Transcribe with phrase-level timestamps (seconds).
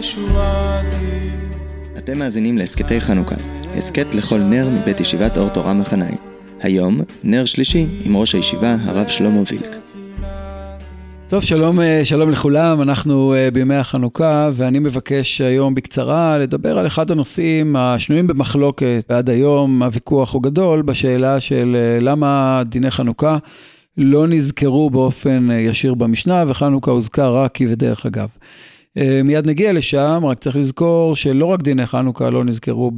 [0.00, 0.96] ישועתי.
[1.98, 3.34] אתם מאזינים להסכתי חנוכה,
[3.76, 6.16] הסכת לכל נר מבית ישיבת אור תורה מחניים.
[6.60, 9.76] היום, נר שלישי עם ראש הישיבה, הרב שלמה וילק.
[11.28, 16.86] טוב, שלום, אה, שלום לכולם, אנחנו אה, בימי החנוכה, ואני מבקש היום בקצרה לדבר על
[16.86, 23.38] אחד הנושאים השנויים במחלוקת עד היום, הוויכוח הוא גדול בשאלה של אה, למה דיני חנוכה
[23.96, 28.28] לא נזכרו באופן ישיר במשנה, וחנוכה הוזכר רק כבדרך אגב.
[28.98, 32.90] אה, מיד נגיע לשם, רק צריך לזכור שלא רק דיני חנוכה לא נזכרו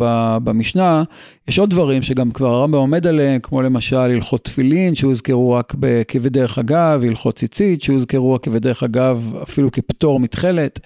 [0.45, 1.03] במשנה,
[1.49, 5.75] יש עוד דברים שגם כבר הרמב"ם עומד עליהם, כמו למשל הלכות תפילין שהוזכרו רק
[6.09, 10.81] כבדרך אגב, הלכות ציצית שהוזכרו רק כבדרך אגב, אפילו כפטור מתכלת,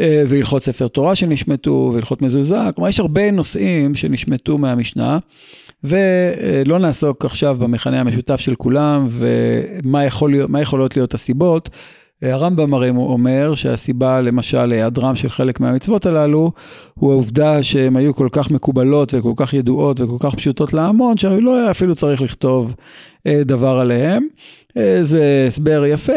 [0.00, 5.18] אה, והלכות ספר תורה שנשמטו, והלכות מזוזה, כלומר יש הרבה נושאים שנשמטו מהמשנה.
[5.84, 11.70] ולא נעסוק עכשיו במכנה המשותף של כולם ומה יכול יכולות להיות הסיבות.
[12.22, 16.52] הרמב"ם הרי אומר שהסיבה למשל להיעדרם של חלק מהמצוות הללו
[16.94, 21.56] הוא העובדה שהן היו כל כך מקובלות וכל כך ידועות וכל כך פשוטות להמון שלא
[21.56, 22.74] היה אפילו צריך לכתוב
[23.26, 24.26] אה, דבר עליהם.
[24.76, 26.12] אה, זה הסבר יפה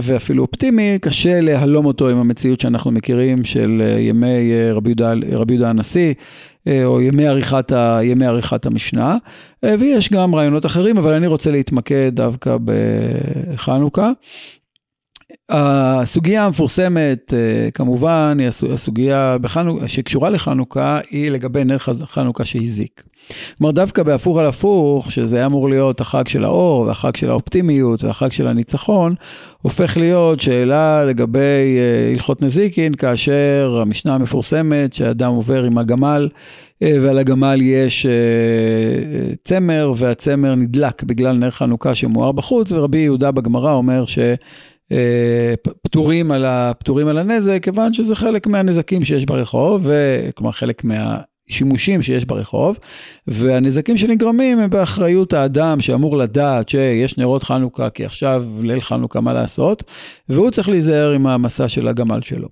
[0.00, 5.54] ואפילו אופטימי, קשה להלום אותו עם המציאות שאנחנו מכירים של אה, ימי רבי יהודה, רבי
[5.54, 6.14] יהודה הנשיא.
[6.84, 9.16] או ימי עריכת, ה, ימי עריכת המשנה,
[9.62, 14.10] ויש גם רעיונות אחרים, אבל אני רוצה להתמקד דווקא בחנוכה.
[15.48, 23.02] הסוגיה המפורסמת אה, כמובן היא הסוגיה בחנוכה, שקשורה לחנוכה היא לגבי נר חנוכה שהזיק.
[23.58, 28.04] כלומר דווקא בהפוך על הפוך, שזה היה אמור להיות החג של האור והחג של האופטימיות
[28.04, 29.14] והחג של הניצחון,
[29.62, 36.28] הופך להיות שאלה לגבי אה, הלכות נזיקין, כאשר המשנה המפורסמת שאדם עובר עם הגמל
[36.82, 38.06] אה, ועל הגמל יש
[39.44, 44.18] צמר והצמר נדלק בגלל נר חנוכה שמואר בחוץ ורבי יהודה בגמרא אומר ש...
[44.92, 49.86] אה, פטורים על, ה, פטורים על הנזק, כיוון שזה חלק מהנזקים שיש ברחוב,
[50.34, 52.78] כלומר חלק מהשימושים שיש ברחוב,
[53.26, 59.32] והנזקים שנגרמים הם באחריות האדם שאמור לדעת שיש נרות חנוכה, כי עכשיו ליל חנוכה מה
[59.32, 59.82] לעשות,
[60.28, 62.48] והוא צריך להיזהר עם המסע של הגמל שלו.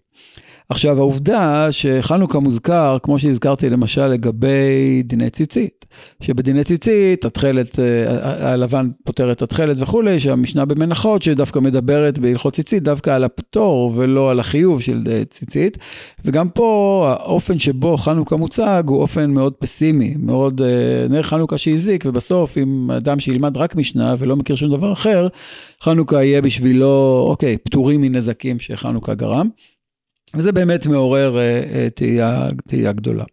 [0.68, 5.86] עכשיו, העובדה שחנוכה מוזכר, כמו שהזכרתי למשל לגבי דיני ציצית,
[6.20, 12.82] שבדיני ציצית, התכלת, אה, הלבן פותר את התכלת וכולי, שהמשנה במנחות שדווקא מדברת בהלכות ציצית
[12.82, 15.78] דווקא על הפטור ולא על החיוב של אה, ציצית,
[16.24, 22.04] וגם פה האופן שבו חנוכה מוצג הוא אופן מאוד פסימי, מאוד אה, נר חנוכה שהזיק,
[22.06, 25.28] ובסוף אם אדם שילמד רק משנה ולא מכיר שום דבר אחר,
[25.82, 29.48] חנוכה יהיה בשבילו, אוקיי, פטורים מנזקים שחנוכה גרם.
[30.34, 33.24] וזה באמת מעורר uh, תהייה, תהייה גדולה.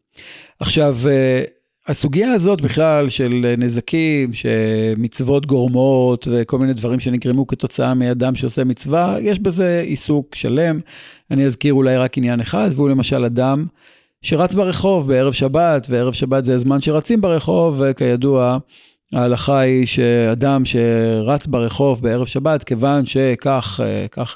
[0.59, 8.35] עכשיו, uh, הסוגיה הזאת בכלל של נזקים שמצוות גורמות וכל מיני דברים שנגרמו כתוצאה מאדם
[8.35, 10.79] שעושה מצווה, יש בזה עיסוק שלם.
[11.31, 13.65] אני אזכיר אולי רק עניין אחד, והוא למשל אדם
[14.21, 18.57] שרץ ברחוב בערב שבת, וערב שבת זה הזמן שרצים ברחוב, וכידוע,
[19.13, 23.79] ההלכה היא שאדם שרץ ברחוב בערב שבת, כיוון שכך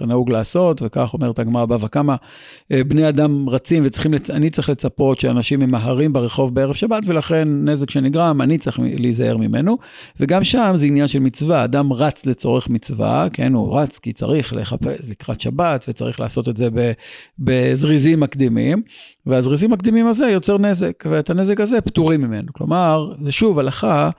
[0.02, 2.16] אה, נהוג לעשות, וכך אומרת הגמרא בבא קמא,
[2.72, 7.90] אה, בני אדם רצים וצריכים, אני צריך לצפות שאנשים ממהרים ברחוב בערב שבת, ולכן נזק
[7.90, 9.78] שנגרם, אני צריך להיזהר ממנו.
[10.20, 14.54] וגם שם זה עניין של מצווה, אדם רץ לצורך מצווה, כן, הוא רץ כי צריך
[14.54, 16.68] לחפש לקראת שבת, וצריך לעשות את זה
[17.40, 18.82] בזריזים מקדימים,
[19.26, 22.54] והזריזים מקדימים הזה יוצר נזק, ואת הנזק הזה פטורים ממנו.
[22.54, 24.09] כלומר, זה שוב הלכה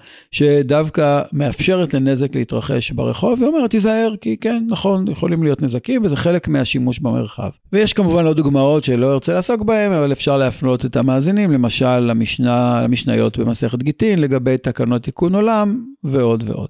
[0.49, 6.49] שדווקא מאפשרת לנזק להתרחש ברחוב, ואומרת, תיזהר, כי כן, נכון, יכולים להיות נזקים, וזה חלק
[6.49, 7.49] מהשימוש במרחב.
[7.73, 12.81] ויש כמובן עוד דוגמאות שלא ארצה לעסוק בהן, אבל אפשר להפנות את המאזינים, למשל למשנה,
[12.85, 16.69] למשניות במסכת גיטין, לגבי תקנות תיקון עולם, ועוד ועוד.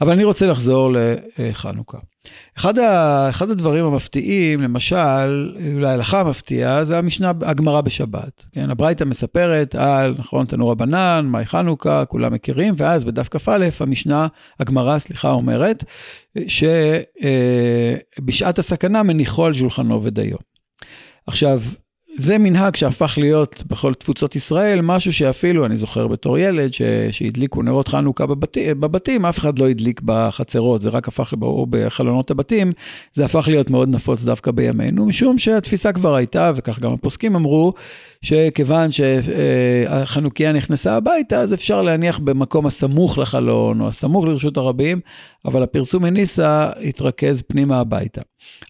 [0.00, 0.92] אבל אני רוצה לחזור
[1.38, 1.98] לחנוכה.
[2.56, 8.44] אחד, ה, אחד הדברים המפתיעים, למשל, אולי ההלכה המפתיעה, זה המשנה, הגמרא בשבת.
[8.52, 14.26] כן, הברייתא מספרת על, נכון, תנור הבנן, מאי חנוכה, כולם מכירים, ואז בדף כ"א, המשנה,
[14.60, 15.84] הגמרא, סליחה, אומרת,
[18.18, 20.36] שבשעת הסכנה מניחו על שולחנו ודיו.
[21.26, 21.62] עכשיו,
[22.16, 27.62] זה מנהג שהפך להיות בכל תפוצות ישראל, משהו שאפילו, אני זוכר בתור ילד, ש, שהדליקו
[27.62, 32.72] נרות חנוכה בבתים, בבתים, אף אחד לא הדליק בחצרות, זה רק הפך, או בחלונות הבתים,
[33.14, 37.72] זה הפך להיות מאוד נפוץ דווקא בימינו, משום שהתפיסה כבר הייתה, וכך גם הפוסקים אמרו,
[38.22, 45.00] שכיוון שהחנוכיה נכנסה הביתה, אז אפשר להניח במקום הסמוך לחלון, או הסמוך לרשות הרבים,
[45.44, 48.20] אבל הפרסום מניסה התרכז פנימה הביתה.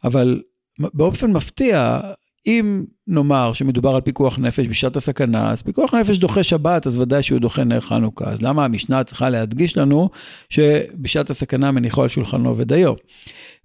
[0.04, 0.40] אבל
[0.78, 2.00] באופן מפתיע,
[2.48, 7.22] אם נאמר שמדובר על פיקוח נפש בשעת הסכנה, אז פיקוח נפש דוחה שבת, אז ודאי
[7.22, 8.30] שהוא דוחה נר חנוכה.
[8.30, 10.10] אז למה המשנה צריכה להדגיש לנו
[10.50, 12.94] שבשעת הסכנה מניחו על שולחנו ודיו?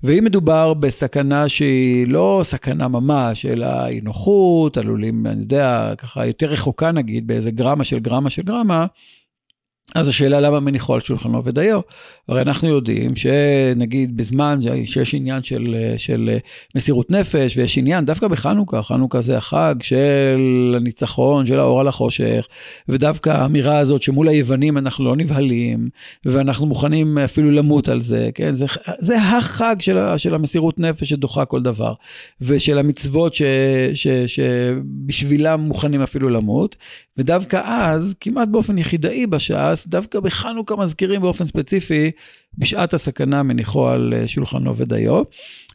[0.03, 6.45] ואם מדובר בסכנה שהיא לא סכנה ממש, אלא היא נוחות, עלולים, אני יודע, ככה יותר
[6.45, 8.85] רחוקה נגיד, באיזה גרמה של גרמה של גרמה,
[9.95, 11.79] אז השאלה למה מניחו על שולחנו ודיו.
[12.27, 16.37] הרי אנחנו יודעים שנגיד בזמן שיש עניין של, של
[16.75, 22.47] מסירות נפש ויש עניין, דווקא בחנוכה, חנוכה זה החג של הניצחון, של האור על החושך,
[22.89, 25.89] ודווקא האמירה הזאת שמול היוונים אנחנו לא נבהלים,
[26.25, 28.55] ואנחנו מוכנים אפילו למות על זה, כן?
[28.55, 28.65] זה,
[28.99, 31.93] זה החג של, של המסירות נפש שדוחה כל דבר,
[32.41, 33.41] ושל המצוות ש,
[33.93, 36.75] ש, שבשבילם מוכנים אפילו למות,
[37.17, 39.27] ודווקא אז, כמעט באופן יחידאי
[39.73, 42.11] בש"ס, דווקא בחנוכה מזכירים באופן ספציפי
[42.57, 45.23] בשעת הסכנה מניחו על אה, שולחנו ודיו.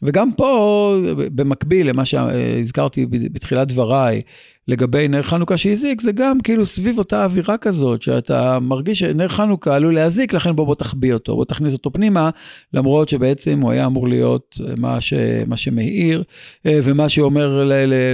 [0.01, 4.21] וגם פה, במקביל למה שהזכרתי בתחילת דבריי,
[4.69, 9.75] לגבי נר חנוכה שהזיק, זה גם כאילו סביב אותה אווירה כזאת, שאתה מרגיש שנר חנוכה
[9.75, 12.29] עלול להזיק, לכן בוא בוא תחביא אותו, בוא תכניס אותו פנימה,
[12.73, 15.13] למרות שבעצם הוא היה אמור להיות מה, ש,
[15.47, 16.23] מה שמאיר,
[16.65, 17.63] אה, ומה שאומר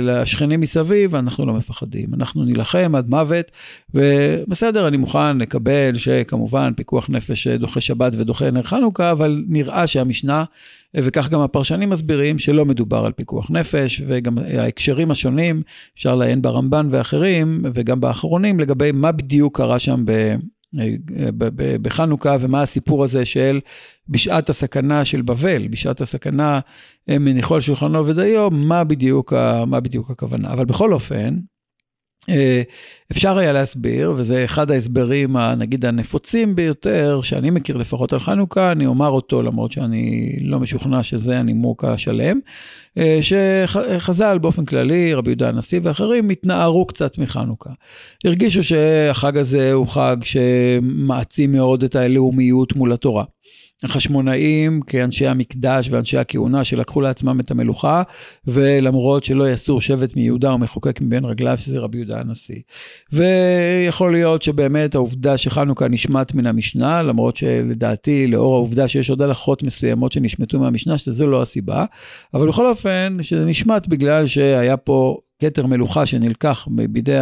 [0.02, 2.10] לשכנים מסביב, אנחנו לא מפחדים.
[2.14, 3.52] אנחנו נילחם עד מוות,
[3.94, 10.44] ובסדר, אני מוכן לקבל שכמובן פיקוח נפש דוחה שבת ודוחה נר חנוכה, אבל נראה שהמשנה
[10.98, 15.62] וכך גם הפרשנים מסבירים שלא מדובר על פיקוח נפש, וגם ההקשרים השונים,
[15.96, 20.36] אפשר לעיין ברמב"ן ואחרים, וגם באחרונים, לגבי מה בדיוק קרה שם ב...
[21.82, 23.60] בחנוכה ומה הסיפור הזה של
[24.10, 26.60] בשעת הסכנה של בבל, בשעת הסכנה
[27.08, 29.34] מניחו על שולחנו ודיו, מה בדיוק,
[29.68, 30.54] מה בדיוק הכוונה.
[30.54, 31.55] אבל בכל אופן, אה,
[33.12, 38.86] אפשר היה להסביר, וזה אחד ההסברים, נגיד, הנפוצים ביותר, שאני מכיר לפחות על חנוכה, אני
[38.86, 42.40] אומר אותו למרות שאני לא משוכנע שזה הנימוק השלם,
[42.98, 47.70] אה, שחז"ל באופן כללי, רבי יהודה הנשיא ואחרים, התנערו קצת מחנוכה.
[48.26, 53.24] הרגישו שהחג הזה הוא חג שמעצים מאוד את הלאומיות מול התורה.
[53.84, 58.04] החשמונאים כאנשי המקדש ואנשי הכהונה שלקחו לעצמם את המלוכה,
[58.48, 62.60] ולמרות שלא יסור שבט מיהודה ומחוקק מבין רגליו, שזה רבי יהודה הנשיא.
[63.14, 69.64] ויכול להיות שבאמת העובדה שחנוכה נשמט מן המשנה, למרות שלדעתי, לאור העובדה שיש עוד הלכות
[69.64, 71.86] מסוימות שנשמטו מהמשנה, שזו לא הסיבה,
[72.34, 77.18] אבל בכל אופן, שזה נשמט בגלל שהיה פה כתר מלוכה שנלקח בידי,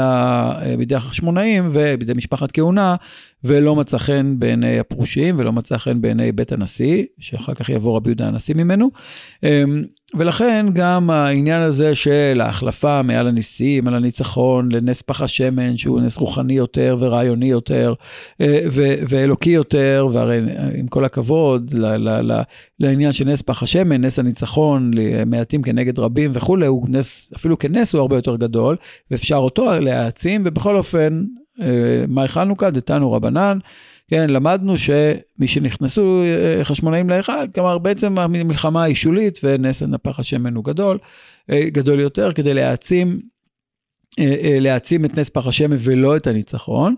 [0.77, 2.95] בידי החשמונאים ובידי משפחת כהונה,
[3.43, 8.09] ולא מצא חן בעיני הפרושים ולא מצא חן בעיני בית הנשיא, שאחר כך יבוא רבי
[8.09, 8.89] יהודה הנשיא ממנו.
[10.17, 16.17] ולכן גם העניין הזה של ההחלפה מעל הניסים, על הניצחון, לנס פח השמן, שהוא נס
[16.17, 17.93] רוחני יותר ורעיוני יותר
[18.41, 20.41] אה, ו- ואלוקי יותר, והרי
[20.75, 22.41] עם כל הכבוד ל- ל- ל-
[22.79, 24.91] לעניין של נס פח השמן, נס הניצחון,
[25.25, 28.75] מעטים כנגד רבים וכולי, הוא נס, אפילו כנס הוא הרבה יותר גדול,
[29.11, 31.23] ואפשר אותו להעצים, ובכל אופן,
[31.61, 33.57] אה, מאי חנוכה דתנו רבנן.
[34.07, 40.55] כן, למדנו שמי שנכנסו אה, חשמונאים להיכל, כלומר בעצם המלחמה היא שולית ונס הנפח השמן
[40.55, 40.97] הוא גדול,
[41.51, 43.19] אה, גדול יותר כדי להעצים,
[44.19, 46.95] אה, להעצים את נס פח השמן ולא את הניצחון.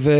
[0.00, 0.10] ו,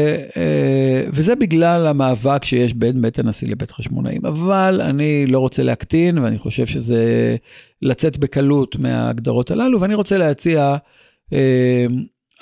[1.13, 4.27] וזה בגלל המאבק שיש בין בית הנשיא לבית חשמונאים.
[4.27, 7.37] אבל אני לא רוצה להקטין, ואני חושב שזה
[7.83, 10.77] לצאת בקלות מההגדרות הללו, ואני רוצה להציע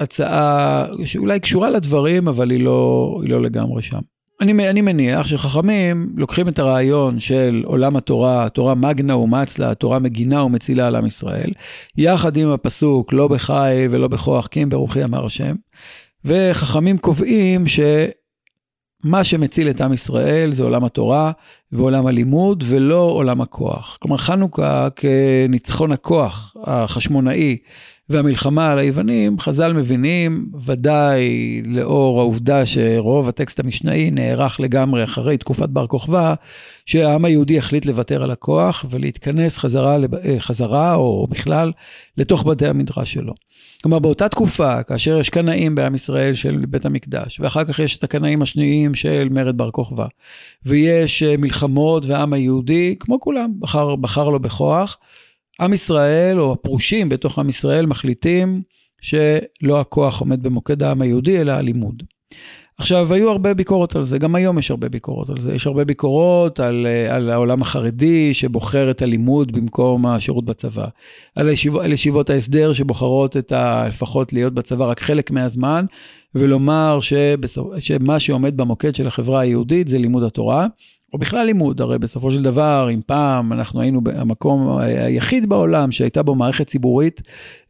[0.00, 4.00] הצעה שאולי קשורה לדברים, אבל היא לא, היא לא לגמרי שם.
[4.41, 10.44] אני, אני מניח שחכמים לוקחים את הרעיון של עולם התורה, תורה מגנה ומצלה, תורה מגינה
[10.44, 11.50] ומצילה על עם ישראל,
[11.97, 15.54] יחד עם הפסוק לא בחי ולא בכוח כי אם ברוחי אמר השם,
[16.25, 21.33] וחכמים קובעים שמה שמציל את עם ישראל זה עולם התורה
[21.73, 23.99] ועולם הלימוד ולא עולם הכוח.
[24.00, 27.57] כלומר חנוכה כניצחון הכוח החשמונאי
[28.11, 31.23] והמלחמה על היוונים, חז"ל מבינים, ודאי
[31.64, 36.35] לאור העובדה שרוב הטקסט המשנאי נערך לגמרי אחרי תקופת בר כוכבא,
[36.87, 41.73] שהעם היהודי החליט לוותר על הכוח ולהתכנס חזרה, אה, חזרה או בכלל
[42.17, 43.35] לתוך בתי המדרש שלו.
[43.83, 48.05] כלומר, באותה תקופה, כאשר יש קנאים בעם ישראל של בית המקדש, ואחר כך יש את
[48.05, 50.07] הקנאים השניים של מרד בר כוכבא,
[50.67, 54.99] ויש אה, מלחמות והעם היהודי, כמו כולם, בחר, בחר לו בכוח.
[55.61, 58.62] עם ישראל, או הפרושים בתוך עם ישראל, מחליטים
[59.02, 62.02] שלא הכוח עומד במוקד העם היהודי, אלא הלימוד.
[62.79, 65.55] עכשיו, היו הרבה ביקורות על זה, גם היום יש הרבה ביקורות על זה.
[65.55, 70.87] יש הרבה ביקורות על, על העולם החרדי שבוחר את הלימוד במקום השירות בצבא.
[71.37, 73.85] על, הישיב, על ישיבות ההסדר שבוחרות את ה...
[73.88, 75.85] לפחות להיות בצבא רק חלק מהזמן,
[76.35, 80.67] ולומר שבסוף, שמה שעומד במוקד של החברה היהודית זה לימוד התורה.
[81.12, 86.23] או בכלל לימוד, הרי בסופו של דבר, אם פעם אנחנו היינו במקום היחיד בעולם שהייתה
[86.23, 87.23] בו מערכת ציבורית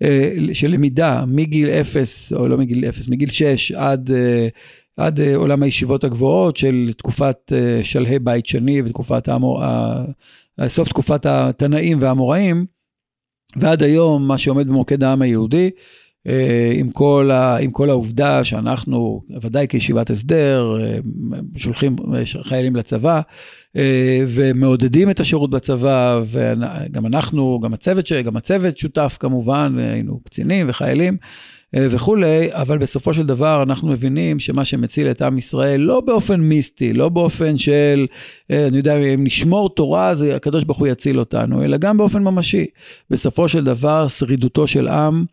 [0.02, 4.48] אה, של למידה מגיל אפס, או לא מגיל אפס, מגיל שש עד, אה,
[4.96, 9.62] עד אה, עולם הישיבות הגבוהות של תקופת שלהי בית שני ותקופת האמור,
[10.66, 12.66] סוף תקופת התנאים והאמוראים,
[13.56, 15.70] ועד היום מה שעומד במוקד העם היהודי,
[16.74, 20.98] עם כל, ה, עם כל העובדה שאנחנו, ודאי כישיבת הסדר, אה,
[21.56, 21.96] שולחים
[22.42, 23.20] חיילים לצבא
[23.76, 30.66] אה, ומעודדים את השירות בצבא, וגם אנחנו, גם הצוות, גם הצוות שותף כמובן, היינו קצינים
[30.68, 31.16] וחיילים.
[31.74, 36.40] אה, וכולי, אבל בסופו של דבר אנחנו מבינים שמה שמציל את עם ישראל, לא באופן
[36.40, 38.06] מיסטי, לא באופן של,
[38.50, 42.22] אה, אני יודע, אם נשמור תורה, אז הקדוש ברוך הוא יציל אותנו, אלא גם באופן
[42.22, 42.66] ממשי.
[43.10, 45.24] בסופו של דבר, שרידותו של עם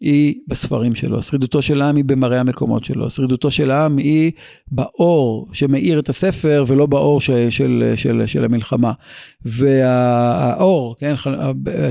[0.00, 4.32] היא בספרים שלו, שרידותו של העם היא במראה המקומות שלו, שרידותו של העם היא
[4.70, 8.92] באור שמאיר את הספר ולא באור ש, של, של, של המלחמה.
[9.44, 11.14] והאור, כן,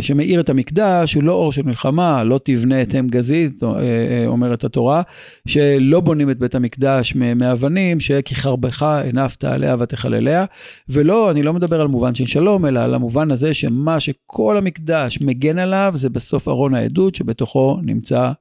[0.01, 4.23] שמאיר את המקדש הוא לא אור של מלחמה, לא תבנה את אם גזית, אה, אה,
[4.27, 5.01] אומרת התורה,
[5.47, 10.45] שלא בונים את בית המקדש מאבנים, שכי חרבך הנפת עליה ותחלליה,
[10.89, 15.19] ולא, אני לא מדבר על מובן של שלום, אלא על המובן הזה שמה שכל המקדש
[15.21, 17.94] מגן עליו זה בסוף ארון העדות שבתוכו נמצא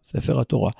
[0.05, 0.71] ספר התורה.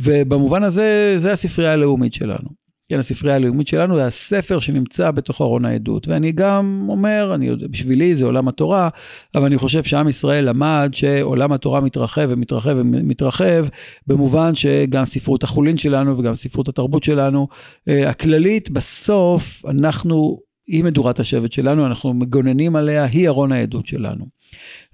[0.00, 2.60] ובמובן הזה, זה הספרייה הלאומית שלנו.
[2.90, 6.08] כן, הספרייה הלאומית שלנו זה הספר שנמצא בתוך ארון העדות.
[6.08, 8.88] ואני גם אומר, אני יודע, בשבילי זה עולם התורה,
[9.34, 13.66] אבל אני חושב שעם ישראל למד שעולם התורה מתרחב ומתרחב ומתרחב,
[14.06, 17.48] במובן שגם ספרות החולין שלנו וגם ספרות התרבות שלנו,
[17.88, 24.26] אה, הכללית, בסוף אנחנו, היא מדורת השבט שלנו, אנחנו מגוננים עליה, היא ארון העדות שלנו.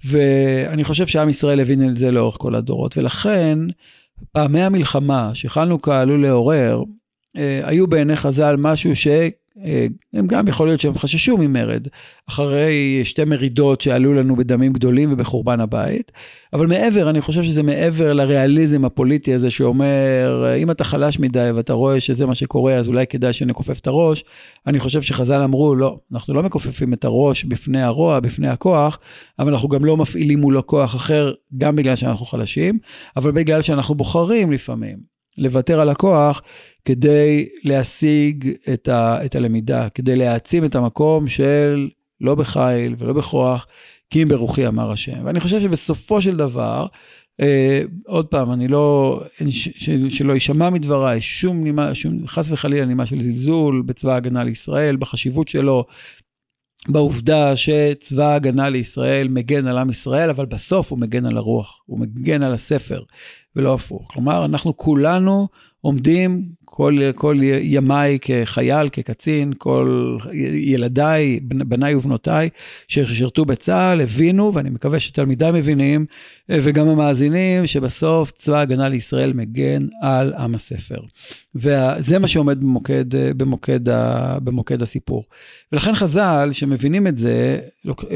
[0.05, 3.59] ואני חושב שעם ישראל הבין את זה לאורך כל הדורות, ולכן
[4.31, 6.83] פעמי המלחמה שחנוכה עלול לעורר,
[7.63, 9.29] היו בעיני חז"ל משהו שהם
[10.15, 11.87] אה, גם יכול להיות שהם חששו ממרד,
[12.29, 16.11] אחרי שתי מרידות שעלו לנו בדמים גדולים ובחורבן הבית.
[16.53, 21.73] אבל מעבר, אני חושב שזה מעבר לריאליזם הפוליטי הזה שאומר, אם אתה חלש מדי ואתה
[21.73, 24.25] רואה שזה מה שקורה, אז אולי כדאי שנכופף את הראש.
[24.67, 28.99] אני חושב שחז"ל אמרו, לא, אנחנו לא מכופפים את הראש בפני הרוע, בפני הכוח,
[29.39, 32.79] אבל אנחנו גם לא מפעילים מולו כוח אחר, גם בגלל שאנחנו חלשים,
[33.17, 35.16] אבל בגלל שאנחנו בוחרים לפעמים.
[35.37, 36.41] לוותר על הכוח
[36.85, 41.89] כדי להשיג את, ה, את הלמידה, כדי להעצים את המקום של
[42.21, 43.67] לא בחיל ולא בכוח,
[44.09, 45.25] כי אם ברוחי אמר השם.
[45.25, 46.87] ואני חושב שבסופו של דבר,
[47.41, 52.85] אה, עוד פעם, אני לא, ש, ש, שלא יישמע מדבריי שום נימה, שום, חס וחלילה
[52.85, 55.85] נימה של זלזול בצבא ההגנה לישראל, בחשיבות שלו,
[56.87, 61.99] בעובדה שצבא ההגנה לישראל מגן על עם ישראל, אבל בסוף הוא מגן על הרוח, הוא
[61.99, 63.03] מגן על הספר,
[63.57, 64.07] ולא הפוך.
[64.13, 65.47] כלומר, אנחנו כולנו
[65.81, 70.17] עומדים, כל, כל ימיי כחייל, כקצין, כל
[70.53, 72.49] ילדיי, בניי ובנותיי,
[72.87, 76.05] ששירתו בצה"ל, הבינו, ואני מקווה שתלמידיי מבינים,
[76.51, 80.99] וגם המאזינים, שבסוף צבא ההגנה לישראל מגן על עם הספר.
[81.55, 83.05] וזה מה שעומד במוקד,
[83.37, 83.79] במוקד,
[84.43, 85.23] במוקד הסיפור.
[85.71, 87.59] ולכן חז"ל, שמבינים את זה,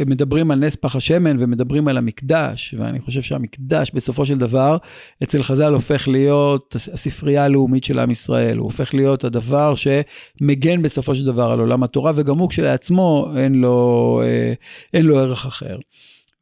[0.08, 4.78] מדברים על נס פח השמן ומדברים על המקדש, ואני חושב שהמקדש בסופו של דבר,
[5.24, 11.16] אצל חז"ל הופך להיות הספרייה הלאומית של עם ישראל, הוא הופך להיות הדבר שמגן בסופו
[11.16, 14.54] של דבר על עולם התורה, וגם הוא כשלעצמו אין לו, אה,
[14.94, 15.78] אין לו ערך אחר.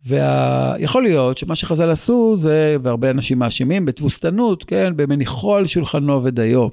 [0.06, 6.68] ויכול להיות שמה שחז"ל עשו זה, והרבה אנשים מאשימים, בתבוסתנות, כן, במניחו על שולחנו ודיו.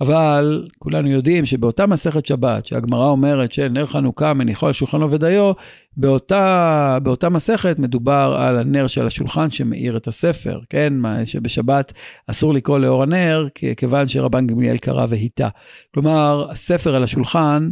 [0.00, 5.52] אבל כולנו יודעים שבאותה מסכת שבת, שהגמרא אומרת שנר חנוכה מניחו על שולחנו ודיו,
[5.96, 10.92] באותה, באותה מסכת מדובר על הנר של השולחן שמאיר את הספר, כן?
[11.24, 11.92] שבשבת
[12.26, 13.46] אסור לקרוא לאור הנר,
[13.76, 15.48] כיוון שרבן גמליאל קרא והיטה.
[15.94, 17.70] כלומר, הספר על השולחן,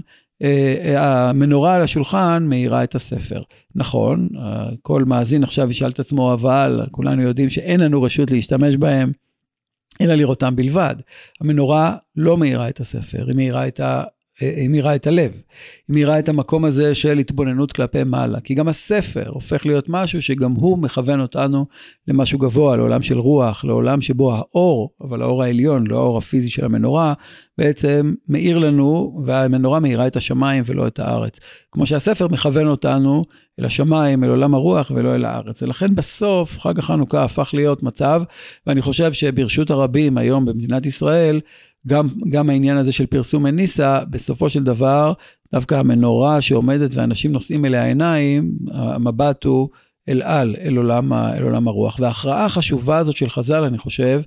[0.97, 3.43] המנורה על השולחן מאירה את הספר.
[3.75, 4.29] נכון,
[4.83, 9.13] כל מאזין עכשיו ישאל את עצמו, אבל כולנו יודעים שאין לנו רשות להשתמש בהם,
[10.01, 10.97] אלא לראותם בלבד.
[11.41, 13.81] המנורה לא מאירה את הספר, היא מאירה את.
[14.41, 18.69] היא מאירה את הלב, היא מאירה את המקום הזה של התבוננות כלפי מעלה, כי גם
[18.69, 21.67] הספר הופך להיות משהו שגם הוא מכוון אותנו
[22.09, 26.65] למשהו גבוה, לעולם של רוח, לעולם שבו האור, אבל האור העליון, לא האור הפיזי של
[26.65, 27.15] המנורה,
[27.59, 31.41] בעצם מאיר לנו, והמנורה מאירה את השמיים ולא את הארץ.
[31.73, 33.25] כמו שהספר מכוון אותנו
[33.61, 35.63] אל השמיים, אל עולם הרוח ולא אל הארץ.
[35.63, 38.23] ולכן בסוף חג החנוכה הפך להיות מצב,
[38.67, 41.41] ואני חושב שברשות הרבים היום במדינת ישראל,
[41.89, 45.13] גם, גם העניין הזה של פרסום אניסה, בסופו של דבר,
[45.53, 49.69] דווקא המנורה שעומדת ואנשים נושאים אליה עיניים, המבט הוא
[50.09, 51.97] אל על, אל עולם, אל עולם הרוח.
[52.01, 54.21] וההכרעה החשובה הזאת של חז"ל, אני חושב,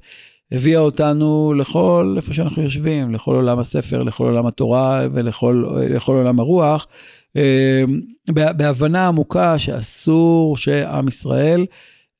[0.51, 5.63] הביאה אותנו לכל איפה שאנחנו יושבים, לכל עולם הספר, לכל עולם התורה ולכל
[6.07, 6.87] עולם הרוח,
[7.37, 7.83] אה,
[8.29, 11.65] בהבנה עמוקה שאסור שעם ישראל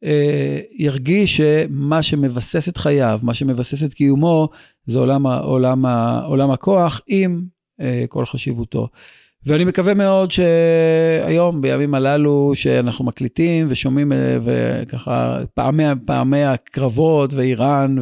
[0.04, 4.50] אה, ירגיש שמה שמבסס את חייו, מה שמבסס את קיומו,
[4.90, 5.86] זה עולם, עולם,
[6.26, 7.42] עולם הכוח עם
[7.82, 8.88] אה, כל חשיבותו.
[9.46, 17.96] ואני מקווה מאוד שהיום, בימים הללו, שאנחנו מקליטים ושומעים, וככה, פעמי, פעמי הקרבות ואיראן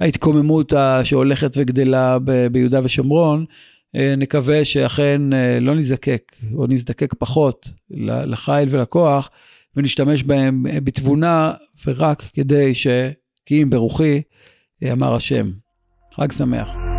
[0.00, 0.72] וההתקוממות
[1.04, 2.18] שהולכת וגדלה
[2.52, 3.44] ביהודה ושומרון,
[4.16, 5.22] נקווה שאכן
[5.60, 7.68] לא נזדקק, או נזדקק פחות
[8.26, 9.30] לחיל ולכוח,
[9.76, 11.52] ונשתמש בהם בתבונה,
[11.86, 12.86] ורק כדי ש...
[13.46, 14.22] כי אם ברוחי,
[14.92, 15.50] אמר השם.
[16.16, 16.91] חג שמח.